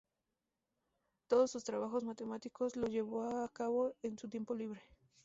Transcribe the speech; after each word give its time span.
Todos 1.29 1.51
sus 1.51 1.63
trabajos 1.63 2.03
matemáticos 2.03 2.75
los 2.75 2.89
llevó 2.89 3.21
a 3.21 3.47
cabo 3.49 3.93
en 4.01 4.17
su 4.17 4.27
tiempo 4.29 4.55
libre. 4.55 4.81